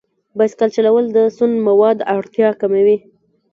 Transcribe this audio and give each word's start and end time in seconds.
بایسکل 0.37 0.69
چلول 0.75 1.05
د 1.15 1.17
سون 1.37 1.51
موادو 1.67 2.03
اړتیا 2.15 2.49
کموي. 2.61 2.97